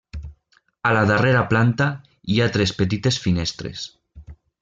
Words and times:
A 0.91 0.93
la 0.97 1.03
darrera 1.11 1.43
planta 1.51 1.87
hi 2.35 2.41
ha 2.45 2.49
tres 2.57 2.75
petites 2.81 3.23
finestres. 3.27 3.87